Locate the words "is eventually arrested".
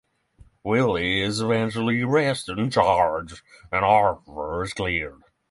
1.21-2.57